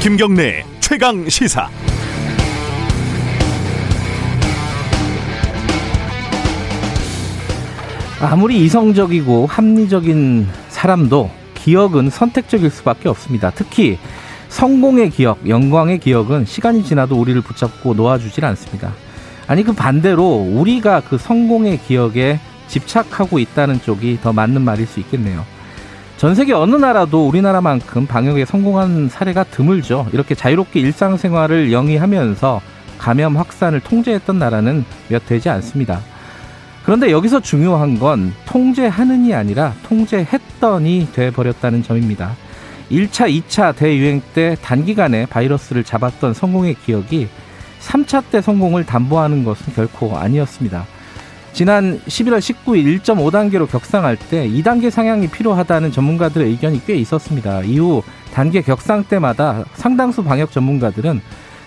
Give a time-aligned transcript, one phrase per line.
[0.00, 1.68] 김경래 최강 시사.
[8.20, 13.50] 아무리 이성적이고 합리적인 사람도 기억은 선택적일 수밖에 없습니다.
[13.50, 13.98] 특히
[14.48, 18.92] 성공의 기억, 영광의 기억은 시간이 지나도 우리를 붙잡고 놓아주질 않습니다.
[19.48, 25.44] 아니 그 반대로 우리가 그 성공의 기억에 집착하고 있다는 쪽이 더 맞는 말일 수 있겠네요.
[26.18, 30.08] 전 세계 어느 나라도 우리나라만큼 방역에 성공한 사례가 드물죠.
[30.12, 32.60] 이렇게 자유롭게 일상생활을 영위하면서
[32.98, 36.00] 감염 확산을 통제했던 나라는 몇 되지 않습니다.
[36.82, 42.34] 그런데 여기서 중요한 건 통제하는이 아니라 통제했더니 돼버렸다는 점입니다.
[42.90, 47.28] 1차, 2차 대유행 때 단기간에 바이러스를 잡았던 성공의 기억이
[47.78, 50.84] 3차 때 성공을 담보하는 것은 결코 아니었습니다.
[51.58, 57.62] 지난 11월 19일 1.5단계로 격상할 때 2단계 상향이 필요하다는 전문가들의 의견이 꽤 있었습니다.
[57.62, 61.20] 이후 단계 격상 때마다 상당수 방역 전문가들은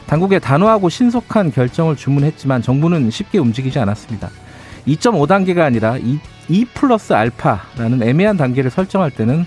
[0.08, 4.30] 당국에 단호하고 신속한 결정을 주문했지만 정부는 쉽게 움직이지 않았습니다.
[4.88, 9.46] 2.5단계가 아니라 2, 2 플러스 알파라는 애매한 단계를 설정할 때는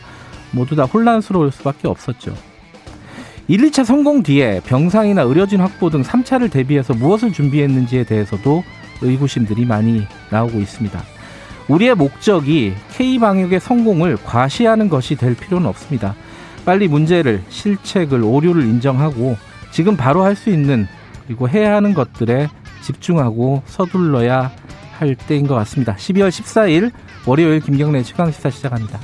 [0.51, 2.35] 모두 다 혼란스러울 수밖에 없었죠.
[3.49, 8.63] 1, 2차 성공 뒤에 병상이나 의료진 확보 등 3차를 대비해서 무엇을 준비했는지에 대해서도
[9.01, 11.03] 의구심들이 많이 나오고 있습니다.
[11.69, 16.15] 우리의 목적이 K방역의 성공을 과시하는 것이 될 필요는 없습니다.
[16.65, 19.37] 빨리 문제를, 실책을, 오류를 인정하고
[19.71, 20.87] 지금 바로 할 수 있는
[21.27, 22.49] 그리고 해야 하는 것들에
[22.83, 24.53] 집중하고 서둘러야
[24.99, 25.97] 할 때인 것 같습니다.
[25.97, 26.93] 12월 14일
[27.27, 29.01] 월요일 김경래 최강시사 시작합니다.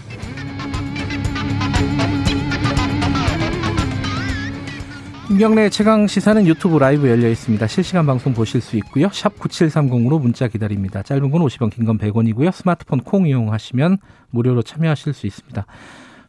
[5.41, 7.67] 김경래 최강 시사는 유튜브 라이브 열려 있습니다.
[7.67, 9.09] 실시간 방송 보실 수 있고요.
[9.11, 11.03] 샵 9730으로 문자 기다립니다.
[11.03, 12.53] 짧은 건 50원, 긴 건 100원이고요.
[12.53, 13.97] 스마트폰 콩 이용하시면
[14.29, 15.65] 무료로 참여하실 수 있습니다.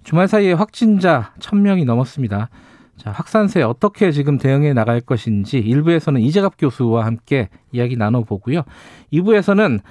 [0.06, 2.50] 주말 사이에 확진자 1000명이 넘었습니다.
[2.96, 8.64] 자, 확산세 어떻게 지금 대응해 나갈 것인지 일부에서는 이재갑 교수와 함께 이야기 나눠보고요.
[9.12, 9.82] 2부에서는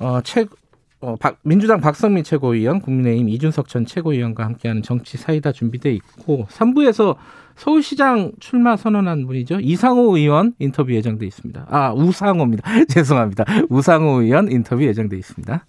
[0.00, 0.44] 어, 최,
[1.00, 7.16] 어, 박, 민주당 박성민 최고위원, 국민의힘 이준석 전 최고위원과 함께하는 정치 사이다 준비돼 있고 3부에서
[7.56, 9.60] 서울시장 출마 선언한 분이죠.
[9.60, 11.66] 이상호 의원 인터뷰 예정돼 있습니다.
[11.68, 12.62] 아, 우상호입니다.
[12.88, 13.44] 죄송합니다.
[13.68, 15.66] 우상호 의원 인터뷰 예정돼 있습니다.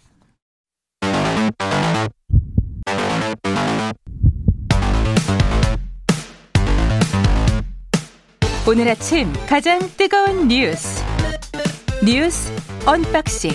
[8.69, 11.01] 오늘 아침 가장 뜨거운 뉴스
[12.03, 12.51] 뉴스
[12.85, 13.51] unboxing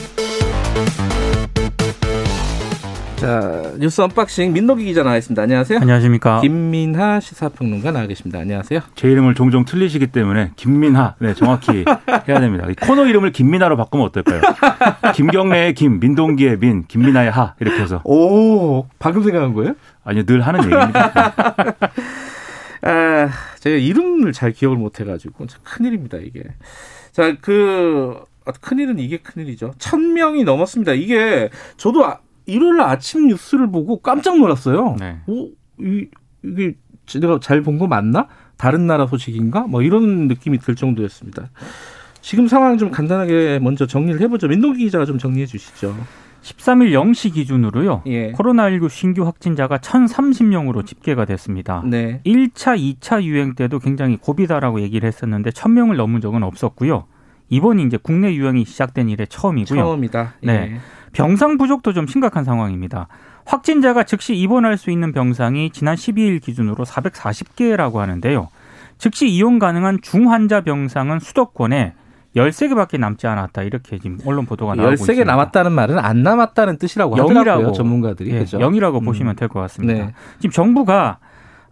[3.22, 5.40] 자 뉴스 unboxing 민노기 기자 나와 있습니다.
[5.40, 5.78] 안녕하세요.
[5.78, 6.40] 안녕하십니까.
[6.40, 8.40] 김민하 시사평론가 나와 계십니다.
[8.40, 8.80] 안녕하세요.
[8.96, 11.84] 제 이름을 종종 틀리시기 때문에 김민하 네 정확히
[12.26, 12.66] 해야 됩니다.
[12.84, 14.40] 코너 이름을 김민하로 바꾸면 어떨까요?
[15.14, 18.00] 김경래의 김, 민동기의 민, 김민하의 하 이렇게 해서.
[18.02, 19.76] 오 방금 생각한 거예요?
[20.02, 21.12] 아니요 늘 하는 얘기입니다.
[22.82, 23.28] 아,
[23.60, 26.42] 제가 이름을 잘 기억을 못 해가지고 큰일입니다 이게.
[27.12, 29.74] 자, 그 아, 큰일은 이게 큰일이죠.
[29.78, 30.94] 천 명이 넘었습니다.
[30.94, 34.97] 이게 저도 아, 일요일 아침 뉴스를 보고 깜짝 놀랐어요.
[34.98, 35.19] 네.
[35.26, 36.06] 오, 이,
[36.44, 36.75] 이게
[37.20, 38.26] 내가 잘 본 거 맞나?
[38.56, 39.62] 다른 나라 소식인가?
[39.62, 41.50] 뭐 이런 느낌이 들 정도였습니다.
[42.20, 44.47] 지금 상황 좀 간단하게 먼저 정리를 해보죠.
[44.48, 45.97] 민동기 기자가 좀 정리해 주시죠.
[46.42, 48.02] 13일 0시 기준으로요.
[48.06, 48.32] 예.
[48.32, 51.82] 코로나19 신규 확진자가 1,030명으로 집계가 됐습니다.
[51.86, 52.20] 네.
[52.26, 57.06] 1차, 2차 유행 때도 굉장히 고비다라고 얘기를 했었는데 1,000명을 넘은 적은 없었고요.
[57.48, 59.78] 이번이 이제 국내 유행이 시작된 이래 처음이고요.
[59.81, 60.34] 처음이다.
[60.42, 60.47] 예.
[60.47, 60.81] 네.
[61.12, 63.08] 병상 부족도 좀 심각한 상황입니다.
[63.44, 68.48] 확진자가 즉시 입원할 수 있는 병상이 지난 12일 기준으로 440개라고 하는데요.
[68.98, 71.94] 즉시 이용 가능한 중환자 병상은 수도권에
[72.36, 73.62] 13개밖에 남지 않았다.
[73.62, 75.22] 이렇게 지금 언론 보도가 나오고 13개 있습니다.
[75.22, 77.72] 13개 남았다는 말은 안 남았다는 뜻이라고 하더라고요.
[77.72, 78.30] 전문가들이.
[78.30, 78.58] 예, 그렇죠?
[78.58, 79.04] 0이라고 음.
[79.04, 80.06] 보시면 될 것 같습니다.
[80.06, 80.12] 네.
[80.38, 81.18] 지금 정부가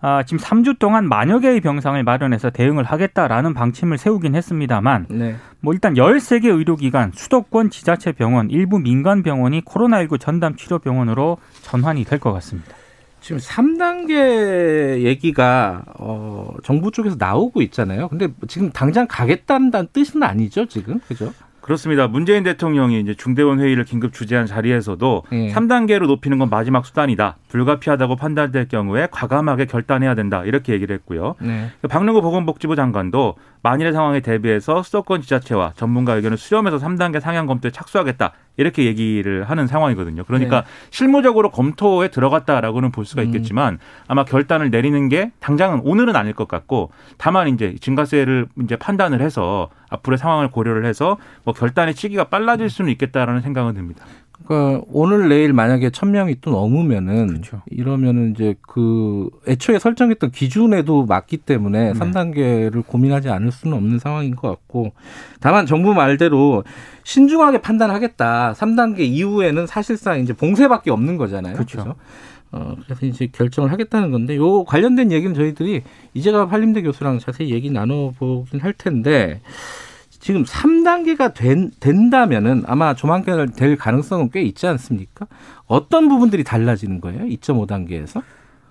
[0.02, 5.36] 아, 지금 3주 동안 만여 개의 병상을 마련해서 대응을 하겠다라는 방침을 세우긴 했습니다만 네.
[5.60, 12.04] 뭐 일단 13개 의료기관, 수도권 지자체 병원, 일부 민간 병원이 코로나19 전담 치료 병원으로 전환이
[12.04, 12.74] 될 것 같습니다.
[13.20, 18.08] 지금 3단계 얘기가 어 정부 쪽에서 나오고 있잖아요.
[18.08, 21.00] 근데 지금 당장 가겠다는 뜻은 아니죠, 지금.
[21.06, 21.32] 그죠?
[21.70, 22.08] 그렇습니다.
[22.08, 25.52] 문재인 대통령이 이제 중대원 회의를 긴급 주재한 자리에서도 예.
[25.52, 27.36] 3단계로 높이는 건 마지막 수단이다.
[27.46, 30.42] 불가피하다고 판단될 경우에 과감하게 결단해야 된다.
[30.44, 31.36] 이렇게 얘기를 했고요.
[31.40, 31.70] 네.
[31.88, 38.32] 박능구 보건복지부 장관도 만일의 상황에 대비해서 수도권 지자체와 전문가 의견을 수렴해서 3단계 상향 검토에 착수하겠다.
[38.60, 40.24] 이렇게 얘기를 하는 상황이거든요.
[40.24, 40.66] 그러니까 네.
[40.90, 43.26] 실무적으로 검토에 들어갔다라고는 볼 수가 음.
[43.26, 49.22] 있겠지만 아마 결단을 내리는 게 당장은 오늘은 아닐 것 같고 다만 이제 증가세를 이제 판단을
[49.22, 54.04] 해서 앞으로의 상황을 고려를 해서 뭐 결단의 시기가 빨라질 수는 있겠다라는 생각은 듭니다.
[54.44, 57.62] 그러니까 오늘 내일 만약에 천 명이 또 넘으면은 그렇죠.
[57.70, 61.98] 이러면은 이제 그 애초에 설정했던 기준에도 맞기 때문에 네.
[61.98, 64.92] 3단계를 고민하지 않을 수는 없는 상황인 것 같고
[65.40, 66.64] 다만 정부 말대로
[67.04, 68.54] 신중하게 판단하겠다.
[68.54, 71.54] 3단계 이후에는 사실상 이제 봉쇄밖에 없는 거잖아요.
[71.54, 71.78] 그렇죠.
[71.78, 71.96] 그렇죠?
[72.52, 75.82] 어, 그래서 이제 결정을 하겠다는 건데 요 관련된 얘기는 저희들이
[76.14, 79.40] 이제가 한림대 교수랑 자세히 얘기 나눠보긴 할 텐데
[80.20, 85.26] 지금 3단계가 된, 된다면은 아마 조만간 될 가능성은 꽤 있지 않습니까?
[85.66, 87.24] 어떤 부분들이 달라지는 거예요?
[87.24, 88.22] 2.5단계에서?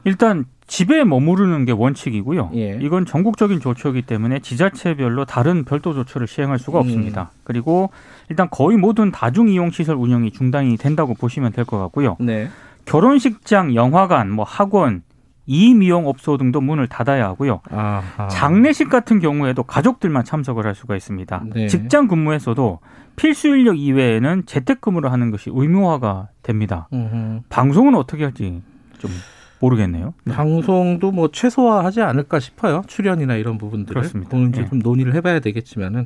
[0.06, 2.52] 일단 집에 머무르는 게 원칙이고요.
[2.54, 2.78] 예.
[2.80, 6.86] 이건 전국적인 조처이기 때문에 지자체별로 다른 별도 조처를 시행할 수가 음.
[6.86, 7.32] 없습니다.
[7.44, 7.90] 그리고
[8.30, 12.16] 일단 거의 모든 다중 이용 시설 운영이 중단이 된다고 보시면 될 것 같고요.
[12.20, 12.48] 네.
[12.86, 15.02] 결혼식장, 영화관, 뭐 학원,
[15.50, 17.62] 이미용업소 등도 문을 닫아야 하고요.
[17.72, 18.28] 아하.
[18.28, 21.44] 장례식 같은 경우에도 가족들만 참석을 할 수가 있습니다.
[21.56, 21.68] 네.
[21.68, 22.80] 직장 근무에서도
[23.16, 26.88] 필수 인력 이외에는 재택근무를 하는 것이 의무화가 됩니다.
[26.94, 27.42] 음흠.
[27.50, 28.62] 방송은 어떻게 할지
[29.00, 29.10] 좀
[29.60, 30.14] 모르겠네요.
[30.24, 30.34] 네.
[30.36, 32.84] 방송도 뭐 최소화하지 않을까 싶어요.
[32.86, 34.00] 출연이나 이런 부분들을.
[34.00, 34.30] 그렇습니다.
[34.30, 34.70] 그건 이제 네.
[34.70, 36.06] 좀 논의를 해봐야 되겠지만은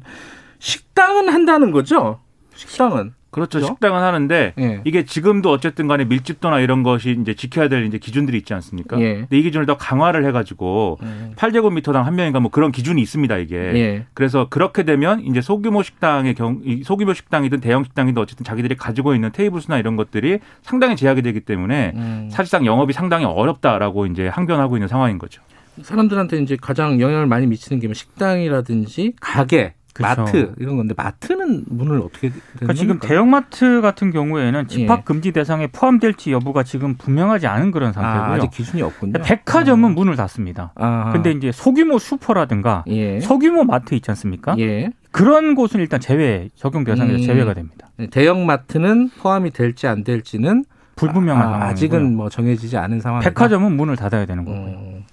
[0.60, 2.22] 식당은 한다는 거죠.
[2.56, 3.14] 식당은.
[3.34, 3.58] 그렇죠.
[3.58, 3.74] 그렇죠?
[3.74, 4.82] 식당은 하는데 예.
[4.86, 9.00] 이게 지금도 어쨌든 간에 밀집도나 이런 것이 이제 지켜야 될 이제 기준들이 있지 않습니까?
[9.02, 9.16] 예.
[9.16, 11.34] 근데 이 기준을 더 강화를 해가지고 음.
[11.36, 13.56] 8제곱미터당 한 명인가 뭐 그런 기준이 있습니다 이게.
[13.56, 14.06] 예.
[14.14, 19.32] 그래서 그렇게 되면 이제 소규모 식당의 경 소규모 식당이든 대형 식당이든 어쨌든 자기들이 가지고 있는
[19.32, 22.30] 테이블 수나 이런 것들이 상당히 제약이 되기 때문에 음.
[22.32, 25.42] 사실상 영업이 상당히 어렵다라고 이제 항변하고 있는 상황인 거죠.
[25.82, 30.22] 사람들한테 이제 가장 영향을 많이 미치는 게뭐 식당이라든지 가게 그렇죠.
[30.24, 35.04] 마트 이런 건데 마트는 문을 어떻게 그러니까 지금 대형마트 같은 경우에는 집합 예.
[35.04, 38.34] 금지 대상에 포함될지 여부가 지금 분명하지 않은 그런 아, 상태고요.
[38.34, 39.14] 아, 직 기준이 없군요.
[39.24, 39.94] 백화점은 아.
[39.94, 40.74] 문을 닫습니다.
[40.76, 41.12] 아.
[41.14, 43.20] 근데 이제 소규모 슈퍼라든가 예.
[43.20, 44.56] 소규모 마트 있지 않습니까?
[44.58, 44.90] 예.
[45.12, 47.22] 그런 곳은 일단 제외 적용 대상에서 음.
[47.24, 47.88] 제외가 됩니다.
[47.98, 53.22] 네, 대형마트는 포함이 될지 안 될지는 불분명한 아, 아직은 뭐 정해지지 않은 상황.
[53.22, 54.66] 백화점은 문을 닫아야 되는 거고요.
[54.66, 55.04] 음.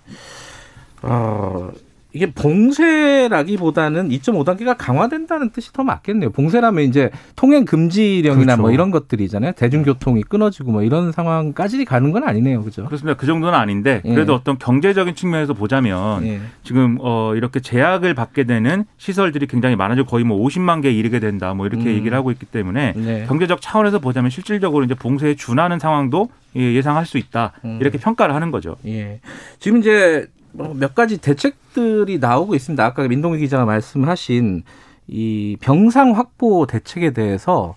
[1.02, 1.70] 어,
[2.12, 6.30] 이게 봉쇄라기보다는 2.5단계가 강화된다는 뜻이 더 맞겠네요.
[6.30, 8.62] 봉쇄라면 이제 통행 금지령이나 뭐 그렇죠.
[8.62, 9.52] 뭐 이런 것들이잖아요.
[9.52, 12.62] 대중교통이 끊어지고 뭐 이런 상황까지 가는 건 아니네요.
[12.62, 12.84] 그죠?
[12.86, 13.16] 그렇습니다.
[13.16, 14.14] 그 정도는 아닌데 예.
[14.14, 14.36] 그래도 예.
[14.36, 16.40] 어떤 경제적인 측면에서 보자면 예.
[16.64, 21.54] 지금 어 이렇게 제약을 받게 되는 시설들이 굉장히 많아지고 거의 뭐 50만 개에 이르게 된다.
[21.54, 21.94] 뭐 이렇게 음.
[21.94, 23.24] 얘기를 하고 있기 때문에 네.
[23.26, 27.52] 경제적 차원에서 보자면 실질적으로 이제 봉쇄에 준하는 상황도 예, 예상할 수 있다.
[27.64, 27.78] 음.
[27.80, 28.76] 이렇게 평가를 하는 거죠.
[28.86, 29.20] 예.
[29.60, 32.84] 지금 이제 뭐 몇 가지 대책들이 나오고 있습니다.
[32.84, 34.62] 아까 민동기 기자가 말씀하신
[35.08, 37.74] 이 병상 확보 대책에 대해서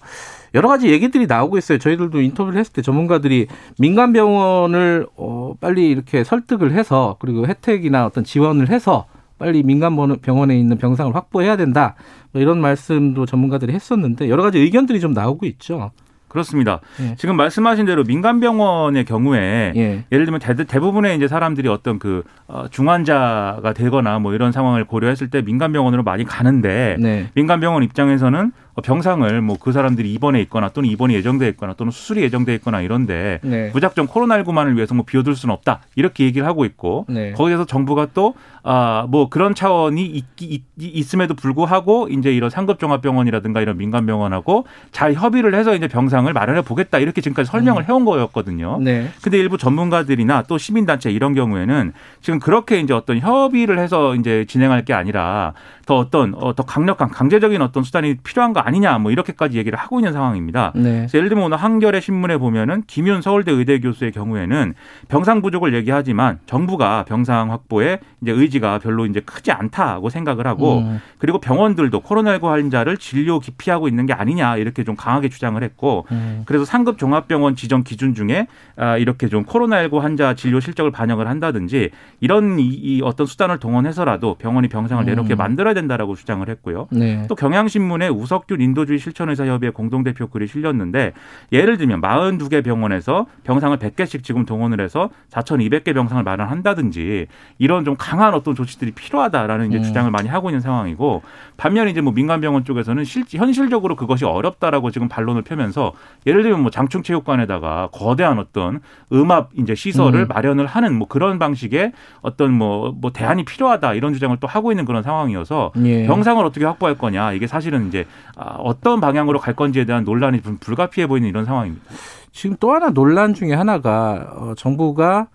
[0.53, 1.79] 여러 가지 얘기들이 나오고 있어요.
[1.79, 3.47] 저희들도 인터뷰를 했을 때 전문가들이
[3.79, 9.07] 민간 병원을 어 빨리 이렇게 설득을 해서 그리고 혜택이나 어떤 지원을 해서
[9.39, 11.95] 빨리 민간 병원에 있는 병상을 확보해야 된다.
[12.31, 15.91] 뭐 이런 말씀도 전문가들이 했었는데 여러 가지 의견들이 좀 나오고 있죠.
[16.33, 16.79] 그렇습니다.
[16.99, 17.15] 예.
[17.15, 20.03] 지금 말씀하신 대로 민간 병원의 경우에 예.
[20.09, 25.29] 를 들면 대, 부분의 이제 사람들이 어떤 그 어, 중환자가 되거나 뭐 이런 상황을 고려했을
[25.29, 27.29] 때 민간 병원으로 많이 가는데 네.
[27.35, 31.91] 민간 병원 입장에서는 어, 병상을 뭐 그 사람들이 입원해 있거나 또는 입원이 예정돼 있거나 또는
[31.91, 33.69] 수술이 예정돼 있거나 이런데 네.
[33.71, 37.31] 무작정 코로나19만을 위해서 뭐 비워둘 수는 없다 이렇게 얘기를 하고 있고 네.
[37.33, 38.33] 거기에서 정부가 또
[38.63, 44.65] 아 뭐 그런 차원이 있, 있, 있음에도 불구하고 이제 이런 상급 종합병원이라든가 이런 민간 병원하고
[44.91, 47.87] 잘 협의를 해서 이제 병상을 마련해 보겠다 이렇게 지금까지 설명을 음.
[47.89, 48.79] 해온 거였거든요.
[48.79, 49.09] 네.
[49.21, 54.85] 근데 일부 전문가들이나 또 시민단체 이런 경우에는 지금 그렇게 이제 어떤 협의를 해서 이제 진행할
[54.85, 55.53] 게 아니라
[55.85, 59.99] 더 어떤 어, 더 강력한 강제적인 어떤 수단이 필요한 거 아니냐 뭐 이렇게까지 얘기를 하고
[59.99, 60.71] 있는 상황입니다.
[60.75, 61.07] 네.
[61.13, 64.73] 예를 들면 오늘 한겨레 신문에 보면은 김윤 서울대 의대 교수의 경우에는
[65.07, 71.01] 병상 부족을 얘기하지만 정부가 병상 확보에 이제 의지가 별로 이제 크지 않다고 생각을 하고 음.
[71.17, 76.43] 그리고 병원들도 코로나19 환자를 진료 기피하고 있는 게 아니냐 이렇게 좀 강하게 주장을 했고 음.
[76.45, 81.89] 그래서 상급 종합병원 지정 기준 중에 아, 이렇게 좀 코로나19 환자 진료 실적을 반영을 한다든지
[82.19, 85.37] 이런 이, 어떤 수단을 동원해서라도 병원이 병상을 내놓게 음.
[85.37, 86.87] 만들어야 된다라고 주장을 했고요.
[86.91, 87.25] 네.
[87.27, 91.13] 또 경향신문에 우석 균 인도주의 실천의사 협의회 공동대표 글이 실렸는데
[91.51, 98.35] 예를 들면 42개 병원에서 병상을 100개씩 지금 동원을 해서 4,200개 병상을 마련한다든지 이런 좀 강한
[98.35, 99.83] 어떤 조치들이 필요하다라는 이제 음.
[99.83, 101.23] 주장을 많이 하고 있는 상황이고
[101.57, 105.93] 반면에 이제 뭐 민간 병원 쪽에서는 실, 현실적으로 그것이 어렵다라고 지금 반론을 펴면서
[106.27, 108.81] 예를 들면 뭐 장충체육관에다가 거대한 어떤
[109.11, 110.27] 음압 이제 시설을 음.
[110.27, 111.91] 마련을 하는 뭐 그런 방식의
[112.21, 116.05] 어떤 뭐, 뭐 대안이 필요하다 이런 주장을 또 하고 있는 그런 상황이어서 예.
[116.05, 118.05] 병상을 어떻게 확보할 거냐 이게 사실은 이제
[118.35, 121.85] 아, 어떤 방향으로 갈 건지에 대한 논란이 좀 불가피해 보이는 이런 상황입니다.
[122.31, 125.27] 지금 또 하나 논란 중에 하나가 어, 정부가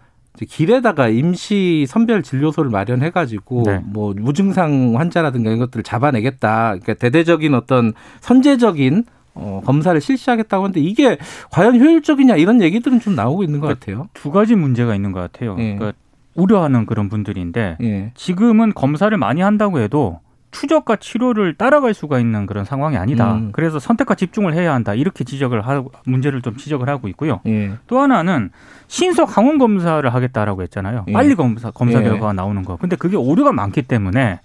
[0.47, 3.81] 길에다가 임시 선별 진료소를 마련해 가지고 네.
[3.85, 6.69] 뭐 무증상 환자라든가 이런 것들을 잡아내겠다.
[6.69, 11.19] 그러니까 대대적인 어떤 선제적인 어, 검사를 실시하겠다고 하는데 이게
[11.51, 14.09] 과연 효율적이냐 이런 얘기들은 좀 나오고 있는 것 그러니까 같아요.
[14.15, 15.57] 두 가지 문제가 있는 것 같아요.
[15.59, 15.77] 예.
[15.77, 15.93] 그러니까
[16.35, 18.13] 우려하는 그런 분들인데 예.
[18.15, 20.21] 지금은 검사를 많이 한다고 해도
[20.59, 23.35] 추적과 치료를 따라갈 수가 있는 그런 상황이 아니다.
[23.35, 23.53] 음.
[23.53, 24.93] 그래서 선택과 집중을 해야 한다.
[24.93, 27.41] 이렇게 지적을 하고 문제를 좀 지적을 하고 있고요.
[27.47, 27.75] 예.
[27.87, 28.51] 또 하나는
[28.89, 31.05] 신속 항원 검사를 하겠다라고 했잖아요.
[31.07, 31.13] 예.
[31.13, 32.03] 빨리 검사 검사 예.
[32.03, 32.77] 결과가 나오는 거.
[32.77, 34.41] 근데 그게 오류가 많기 때문에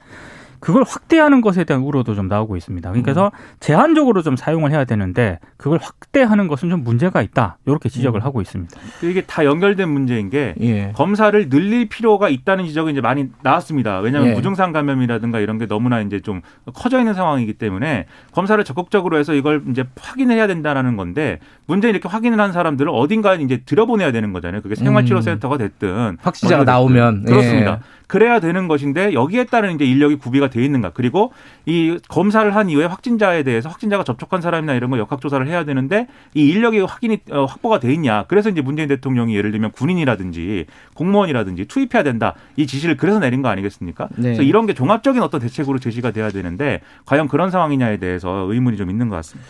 [0.63, 2.93] 그걸 확대하는 것에 대한 우려도 좀 나오고 있습니다.
[2.93, 3.37] 그래서 음.
[3.59, 7.57] 제한적으로 좀 사용을 해야 되는데 그걸 확대하는 것은 좀 문제가 있다.
[7.65, 8.25] 이렇게 지적을 음.
[8.25, 8.79] 하고 있습니다.
[9.03, 10.93] 이게 다 연결된 문제인 게 예.
[10.95, 13.99] 검사를 늘릴 필요가 있다는 지적이 이제 많이 나왔습니다.
[13.99, 14.35] 왜냐하면 예.
[14.35, 16.39] 무증상 감염이라든가 이런 게 너무나 이제 좀
[16.73, 22.07] 커져 있는 상황이기 때문에 검사를 적극적으로 해서 이걸 이제 확인을 해야 된다라는 건데 문제 이렇게
[22.07, 24.61] 확인을 한 사람들을 어딘가에 이제 들여보내야 되는 거잖아요.
[24.61, 27.71] 그게 생활치료센터가 됐든 확진자가 나오면 그렇습니다.
[27.71, 28.03] 예.
[28.07, 30.91] 그래야 되는 것인데 여기에 따른 이제 인력이 구비가 돼 있는가.
[30.91, 31.33] 그리고
[31.65, 36.07] 이 검사를 한 이후에 확진자에 대해서 확진자가 접촉한 사람이나 이런 거 역학 조사를 해야 되는데
[36.33, 38.25] 이 인력이 확인이 어, 확보가 돼 있냐.
[38.27, 42.35] 그래서 이제 문재인 대통령이 예를 들면 군인이라든지 공무원이라든지 투입해야 된다.
[42.55, 44.07] 이 지시를 그래서 내린 거 아니겠습니까?
[44.15, 44.21] 네.
[44.21, 48.89] 그래서 이런 게 종합적인 어떤 대책으로 제시가 돼야 되는데 과연 그런 상황이냐에 대해서 의문이 좀
[48.89, 49.49] 있는 것 같습니다.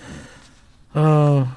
[0.96, 1.48] 어,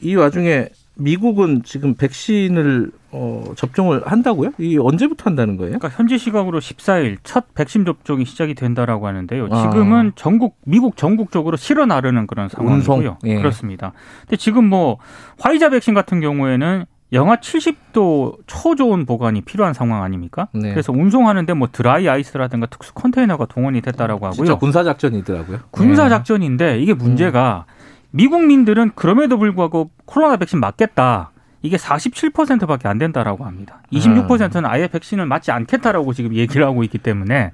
[0.00, 4.50] 이 와중에 미국은 지금 백신을 어, 접종을 한다고요?
[4.58, 5.78] 이 언제부터 한다는 거예요?
[5.78, 9.48] 그러니까 현지 시각으로 14일 첫 백신 접종이 시작이 된다라고 하는데요.
[9.50, 9.62] 아.
[9.62, 13.18] 지금은 전국 미국 전국적으로 실어 나르는 그런 상황이고요.
[13.24, 13.36] 예.
[13.36, 13.92] 그렇습니다.
[14.22, 14.98] 근데 지금 뭐
[15.38, 20.48] 화이자 백신 같은 경우에는 영하 70도 초저온 보관이 필요한 상황 아닙니까?
[20.52, 20.70] 네.
[20.70, 24.36] 그래서 운송하는데 뭐 드라이 아이스라든가 특수 컨테이너가 동원이 됐다라고 하고요.
[24.36, 25.60] 진짜 군사 작전이더라고요.
[25.70, 27.77] 군사 작전인데 이게 문제가 음.
[28.18, 31.30] 미국민들은 그럼에도 불구하고 코로나 백신 맞겠다.
[31.62, 33.80] 이게 47%밖에 안 된다라고 합니다.
[33.92, 37.52] 26%는 아예 백신을 맞지 않겠다라고 지금 얘기를 하고 있기 때문에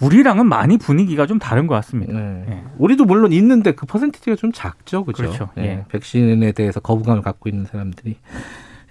[0.00, 2.12] 우리랑은 많이 분위기가 좀 다른 것 같습니다.
[2.12, 2.44] 네.
[2.48, 2.64] 네.
[2.78, 5.22] 우리도 물론 있는데 그 퍼센티지가 좀 작죠, 그렇죠?
[5.22, 5.50] 그렇죠.
[5.56, 5.64] 네.
[5.64, 5.84] 예.
[5.88, 8.16] 백신에 대해서 거부감을 갖고 있는 사람들이.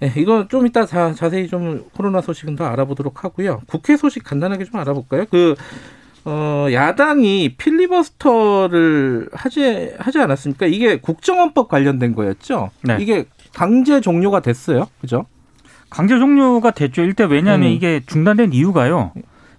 [0.00, 3.62] 네, 이거 좀 이따 자, 자세히 좀 코로나 소식은 더 알아보도록 하고요.
[3.66, 5.26] 국회 소식 간단하게 좀 알아볼까요?
[5.30, 5.54] 그
[6.24, 10.66] 어, 야당이 필리버스터를 하지 하지 않았습니까?
[10.66, 12.70] 이게 국정원법 관련된 거였죠.
[12.82, 12.96] 네.
[13.00, 14.88] 이게 강제 종료가 됐어요.
[15.00, 15.26] 그죠?
[15.90, 17.02] 강제 종료가 됐죠.
[17.02, 17.72] 일단 왜냐하면 음.
[17.72, 19.12] 이게 중단된 이유가요.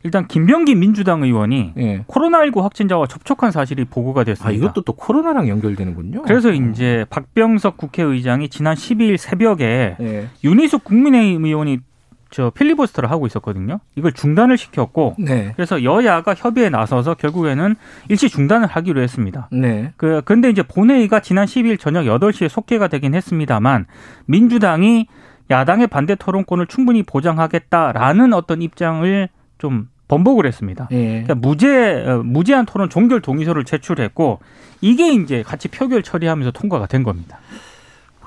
[0.03, 2.03] 일단 김병기 민주당 의원이 예.
[2.07, 4.49] 코로나19 확진자와 접촉한 사실이 보고가 됐습니다.
[4.49, 6.21] 아, 이것도 또 코로나랑 연결되는군요.
[6.23, 10.27] 그래서 이제 박병석 국회의장이 지난 12일 새벽에 예.
[10.43, 11.79] 윤희숙 국민의힘 의원이
[12.29, 13.79] 저 필리버스터를 하고 있었거든요.
[13.95, 15.53] 이걸 중단을 시켰고 네.
[15.55, 17.75] 그래서 여야가 협의에 나서서 결국에는
[18.09, 19.47] 일시 중단을 하기로 했습니다.
[19.51, 19.93] 네.
[19.97, 23.85] 그 근데 이제 본회의가 지난 10일 저녁 8시에 속개가 되긴 했습니다만
[24.25, 25.07] 민주당이
[25.51, 30.87] 야당의 반대 토론권을 충분히 보장하겠다라는 어떤 입장을 좀 번복을 했습니다.
[30.91, 31.23] 예.
[31.23, 34.39] 그러니까 무제 어, 무제한 토론 종결 동의서를 제출했고
[34.81, 37.39] 이게 이제 같이 표결 처리하면서 통과가 된 겁니다.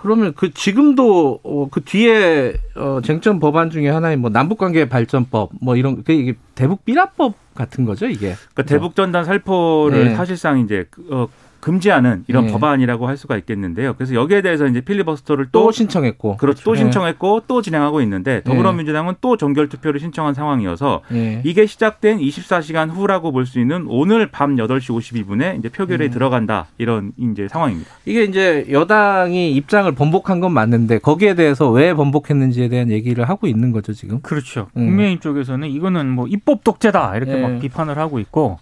[0.00, 5.76] 그러면 그 지금도 어, 그 뒤에 어, 쟁점 법안 중에 하나인 뭐 남북관계 발전법 뭐
[5.76, 8.34] 이런 그 이게 대북 비라법 같은 거죠 이게.
[8.52, 10.14] 그러니까 대북 전단 살포를 네.
[10.14, 11.28] 사실상 이제 그, 어,
[11.60, 12.52] 금지하는 이런 네.
[12.52, 13.94] 법안이라고 할 수가 있겠는데요.
[13.94, 16.62] 그래서 여기에 대해서 이제 필리버스터를 또, 또 신청했고, 그렇죠.
[16.64, 17.44] 또 신청했고 네.
[17.48, 18.42] 또 진행하고 있는데 네.
[18.44, 21.42] 더불어민주당은 또 정결 투표를 신청한 상황이어서 네.
[21.44, 26.10] 이게 시작된 24시간 후라고 볼 수 있는 오늘 밤 8시 52분에 이제 표결에 음.
[26.10, 27.90] 들어간다 이런 이제 상황입니다.
[28.04, 33.72] 이게 이제 여당이 입장을 번복한 건 맞는데 거기에 대해서 왜 번복했는지에 대한 얘기를 하고 있는
[33.72, 34.20] 거죠 지금.
[34.20, 34.68] 그렇죠.
[34.76, 34.86] 음.
[34.86, 37.40] 국민의힘 쪽에서는 이거는 뭐 입법 독재다 이렇게 네.
[37.40, 38.58] 막 비판을 하고 있고,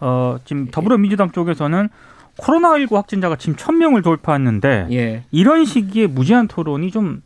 [0.00, 1.88] 어, 지금 더불어민주당 쪽에서는
[2.40, 5.24] 코로나19 확진자가 지금 천명을 돌파했는데 예.
[5.30, 7.22] 이런 시기에 무제한 토론이 좀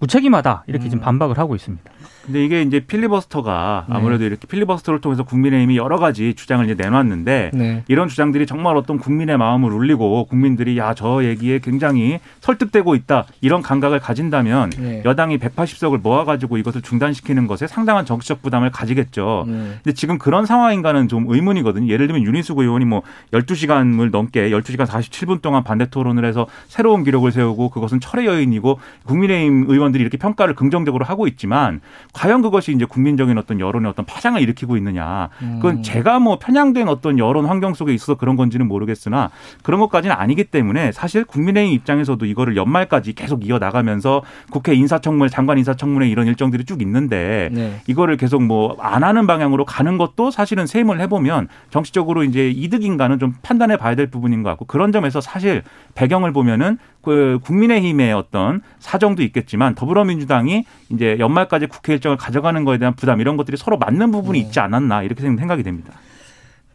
[0.00, 0.90] 무책임하다 이렇게 음.
[0.90, 1.90] 지금 반박을 하고 있습니다.
[2.24, 3.94] 근데 이게 이제 필리버스터가 네.
[3.94, 4.28] 아무래도 네.
[4.28, 7.84] 이렇게 필리버스터를 통해서 국민의힘이 여러 가지 주장을 이제 내놨는데 네.
[7.86, 13.62] 이런 주장들이 정말 어떤 국민의 마음을 울리고 국민들이 야 저 얘기에 굉장히 설득되고 있다 이런
[13.62, 15.02] 감각을 가진다면 네.
[15.04, 19.44] 여당이 180석을 모아가지고 이것을 중단시키는 것에 상당한 정치적 부담을 가지겠죠.
[19.48, 19.52] 네.
[19.82, 21.92] 근데 지금 그런 상황인가는 좀 의문이거든요.
[21.92, 27.32] 예를 들면 윤희숙 의원이 뭐 12시간을 넘게 12시간 47분 동안 반대 토론을 해서 새로운 기록을
[27.32, 31.80] 세우고 그것은 철의 여인이고 국민의힘 의원 들이 이렇게 평가를 긍정적으로 하고 있지만
[32.12, 35.28] 과연 그것이 이제 국민적인 어떤 여론의 어떤 파장을 일으키고 있느냐.
[35.38, 35.82] 그건 음.
[35.82, 39.30] 제가 뭐 편향된 어떤 여론 환경 속에 있어서 그런 건지는 모르겠으나
[39.62, 45.58] 그런 것까지는 아니기 때문에 사실 국민의힘 입장에서도 이거를 연말까지 계속 이어 나가면서 국회 인사청문, 장관
[45.58, 47.80] 인사청문회 이런 일정들이 쭉 있는데 네.
[47.86, 53.34] 이거를 계속 뭐 안 하는 방향으로 가는 것도 사실은 세임을 해보면 정치적으로 이제 이득인가는 좀
[53.42, 55.62] 판단해 봐야 될 부분인 것 같고 그런 점에서 사실
[55.94, 62.94] 배경을 보면은 그 국민의힘의 어떤 사정도 있겠지만 더불어민주당이 이제 연말까지 국회 일정을 가져가는 거에 대한
[62.94, 64.46] 부담 이런 것들이 서로 맞는 부분이 네.
[64.46, 65.92] 있지 않았나 이렇게 생각이 됩니다.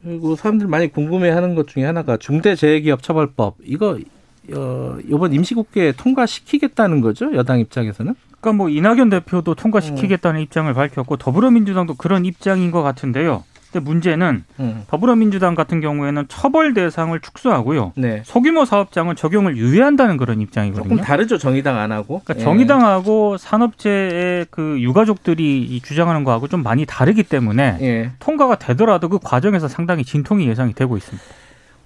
[0.03, 3.99] 그리고 사람들 많이 궁금해하는 것 중에 하나가 중대재해기업처벌법 이거
[4.55, 8.15] 어, 이번 임시국회에 통과시키겠다는 거죠 여당 입장에서는?
[8.39, 10.43] 그러니까 뭐 이낙연 대표도 통과시키겠다는 음.
[10.43, 13.43] 입장을 밝혔고 더불어민주당도 그런 입장인 것 같은데요.
[13.71, 14.83] 근데 문제는 음.
[14.87, 17.93] 더불어민주당 같은 경우에는 처벌 대상을 축소하고요.
[17.95, 18.21] 네.
[18.25, 20.83] 소규모 사업장은 적용을 유예한다는 그런 입장이거든요.
[20.83, 22.21] 조금 다르죠 정의당 안 하고.
[22.23, 22.43] 그러니까 예.
[22.43, 28.11] 정의당하고 산업체의 그 유가족들이 주장하는 거하고 좀 많이 다르기 때문에 예.
[28.19, 31.23] 통과가 되더라도 그 과정에서 상당히 진통이 예상이 되고 있습니다.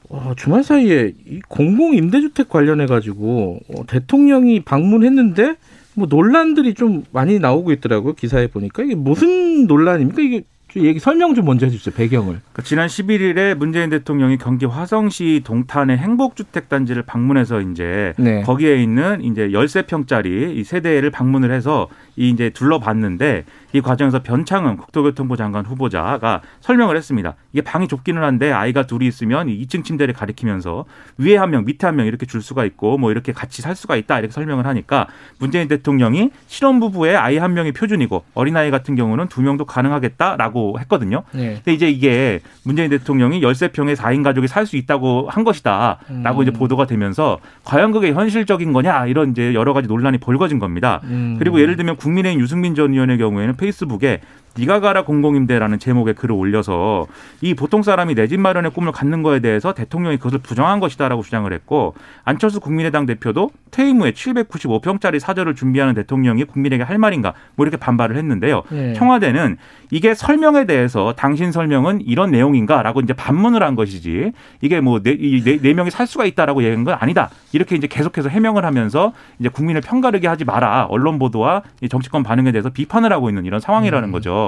[0.09, 5.55] 어, 주말 사이에 이 공공 임대주택 관련해 가지고 어, 대통령이 방문했는데
[5.95, 10.43] 뭐 논란들이 좀 많이 나오고 있더라고요 기사에 보니까 이게 무슨 논란입니까 이게
[10.77, 12.39] 얘기 설명 좀 먼저 해주세요 배경을.
[12.41, 18.41] 그러니까 지난 11일에 문재인 대통령이 경기 화성시 동탄의 행복주택 단지를 방문해서 이제 네.
[18.41, 25.35] 거기에 있는 이제 13평짜리 이 세대를 방문을 해서 이 이제 둘러봤는데 이 과정에서 변창흠 국토교통부
[25.35, 27.35] 장관 후보자가 설명을 했습니다.
[27.51, 30.85] 이게 방이 좁기는 한데 아이가 둘이 있으면 2층 침대를 가리키면서
[31.17, 33.95] 위에 한 명, 밑에 한 명 이렇게 줄 수가 있고 뭐 이렇게 같이 살 수가
[33.95, 35.07] 있다 이렇게 설명을 하니까
[35.39, 41.23] 문재인 대통령이 신혼부부의 아이 한 명이 표준이고 어린아이 같은 경우는 두 명도 가능하겠다라고 했거든요.
[41.31, 41.55] 네.
[41.55, 46.41] 근데 이제 이게 문재인 대통령이 13평의 4인 가족이 살 수 있다고 한 것이다라고 음.
[46.41, 51.01] 이제 보도가 되면서 과연 그게 현실적인 거냐 이런 이제 여러 가지 논란이 벌거진 겁니다.
[51.03, 51.35] 음.
[51.37, 54.19] 그리고 예를 들면 국민의힘 유승민 전 의원의 경우에는 페이스북에
[54.57, 57.07] 네가 가라 공공임대라는 제목의 글을 올려서
[57.41, 61.51] 이 보통 사람이 내 집 마련의 꿈을 갖는 거에 대해서 대통령이 그것을 부정한 것이다라고 주장을
[61.53, 61.93] 했고
[62.23, 68.15] 안철수 국민의당 대표도 퇴임 후에 795평짜리 사저를 준비하는 대통령이 국민에게 할 말인가 뭐 이렇게 반발을
[68.15, 68.63] 했는데요.
[68.69, 68.93] 네.
[68.93, 69.57] 청와대는
[69.91, 74.31] 이게 설명에 대해서 당신 설명은 이런 내용인가라고 이제 반문을 한 것이지
[74.61, 77.29] 이게 뭐네 네, 네 명이 살 수가 있다라고 얘기한 건 아니다.
[77.51, 80.87] 이렇게 이제 계속해서 해명을 하면서 이제 국민을 편가르게 하지 마라.
[80.89, 84.11] 언론 보도와 정치권 반응에 대해서 비판을 하고 있는 이런 상황이라는 음.
[84.11, 84.42] 거죠.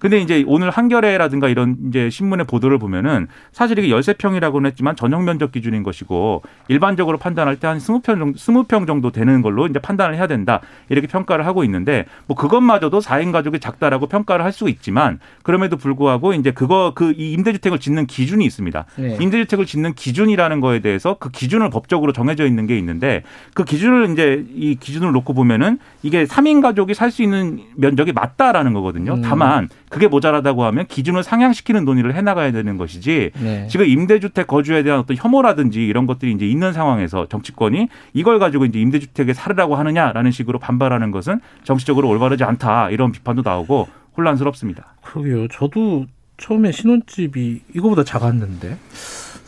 [0.00, 5.24] 근데 이제 오늘 한겨레라든가 이런 이제 신문의 보도를 보면은 사실 이게 열세 평이라고는 했지만 전용
[5.24, 9.66] 면적 기준인 것이고 일반적으로 판단할 때 한 스무 평 정도 스무 평 정도 되는 걸로
[9.66, 10.60] 이제 판단을 해야 된다.
[10.88, 16.34] 이렇게 평가를 하고 있는데 뭐 그것마저도 4인 가족이 작다라고 평가를 할 수 있지만 그럼에도 불구하고
[16.34, 18.84] 이제 그거 그 이 임대주택을 짓는 기준이 있습니다.
[18.96, 19.16] 네.
[19.20, 23.22] 임대주택을 짓는 기준이라는 거에 대해서 그 기준을 법적으로 정해져 있는 게 있는데
[23.54, 28.72] 그 기준을 이제 이 기준을 놓고 보면은 이게 3인 가족이 살 수 있는 면적이 맞다라는
[28.74, 29.14] 거거든요.
[29.14, 29.22] 음.
[29.32, 33.66] 다만 그게 모자라다고 하면 기준을 상향시키는 논의를 해나가야 되는 것이지 네.
[33.68, 38.80] 지금 임대주택 거주에 대한 어떤 혐오라든지 이런 것들이 이제 있는 상황에서 정치권이 이걸 가지고 이제
[38.80, 44.94] 임대주택에 살으라고 하느냐라는 식으로 반발하는 것은 정치적으로 올바르지 않다 이런 비판도 나오고 혼란스럽습니다.
[45.02, 45.48] 그러게요.
[45.48, 48.76] 저도 처음에 신혼집이 이거보다 작았는데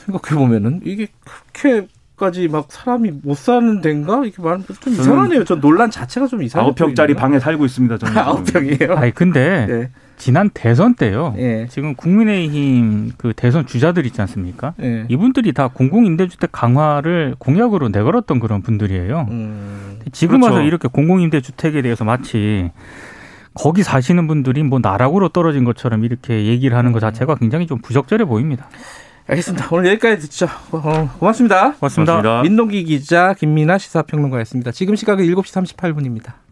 [0.05, 5.45] 생각해 보면은 이게 그렇게 까지 막 사람이 못 사는 데인가 이렇게 말하면 좀 이상하네요.
[5.45, 6.69] 전 논란 자체가 좀 이상해요.
[6.69, 7.99] 아홉 평짜리 방에 살고 있습니다.
[7.99, 8.95] 저는 아홉 평이에요.
[8.95, 9.91] 아니 근데 네.
[10.17, 11.35] 지난 대선 때요.
[11.37, 11.67] 네.
[11.69, 14.75] 지금 국민의힘 그 대선 주자들 있지 않습니까?
[14.77, 15.07] 네.
[15.09, 19.27] 이분들이 다 공공임대주택 강화를 공약으로 내걸었던 그런 분들이에요.
[19.31, 20.55] 음, 지금 그렇죠.
[20.55, 22.71] 와서 이렇게 공공임대주택에 대해서 마치
[23.55, 28.25] 거기 사시는 분들이 뭐 나락으로 떨어진 것처럼 이렇게 얘기를 하는 것 자체가 굉장히 좀 부적절해
[28.25, 28.69] 보입니다.
[29.27, 29.69] 알겠습니다.
[29.71, 30.47] 오늘 여기까지 듣죠.
[30.71, 31.73] 어, 고맙습니다.
[31.73, 32.13] 고맙습니다.
[32.13, 32.43] 고맙습니다.
[32.43, 34.71] 민동기 기자, 김민아 시사평론가였습니다.
[34.73, 36.44] 지금 시각은 7시 38분입니다.